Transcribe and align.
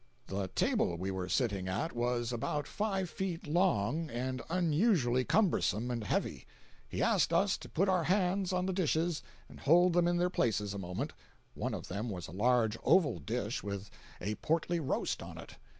The 0.25 0.47
table 0.55 0.97
we 0.97 1.11
were 1.11 1.29
sitting 1.29 1.67
at 1.67 1.93
was 1.95 2.33
about 2.33 2.65
five 2.65 3.07
feet 3.07 3.45
long, 3.45 4.09
and 4.09 4.41
unusually 4.49 5.23
cumbersome 5.23 5.91
and 5.91 6.03
heavy. 6.03 6.47
He 6.89 7.03
asked 7.03 7.31
us 7.31 7.55
to 7.59 7.69
put 7.69 7.87
our 7.87 8.05
hands 8.05 8.51
on 8.51 8.65
the 8.65 8.73
dishes 8.73 9.21
and 9.47 9.59
hold 9.59 9.93
them 9.93 10.07
in 10.07 10.17
their 10.17 10.31
places 10.31 10.73
a 10.73 10.79
moment—one 10.79 11.75
of 11.75 11.87
them 11.87 12.09
was 12.09 12.27
a 12.27 12.31
large 12.31 12.79
oval 12.83 13.19
dish 13.19 13.61
with 13.61 13.91
a 14.19 14.33
portly 14.41 14.79
roast 14.79 15.21
on 15.21 15.37
it. 15.37 15.57